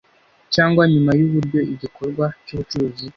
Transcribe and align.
cyangwa 0.53 0.81
nyuma 0.91 1.11
y 1.19 1.21
uburyo 1.27 1.59
igikorwa 1.73 2.25
cy 2.45 2.51
ubucuruzi 2.53 3.05